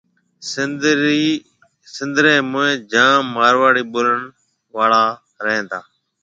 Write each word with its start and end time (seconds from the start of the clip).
سندھ 1.95 2.15
رَي 2.25 2.35
مئين 2.51 2.79
جام 2.91 3.21
مارواڙي 3.35 3.83
ٻولڻ 3.91 4.19
اݪا 4.77 5.05
رَي 5.45 5.57
تا 5.69 5.79